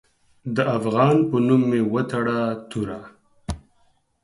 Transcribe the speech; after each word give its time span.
د 0.55 0.57
افغان 0.77 1.15
په 1.29 1.37
نوم 1.47 1.61
مې 1.69 1.81
وتړه 1.93 2.39
توره 2.69 2.99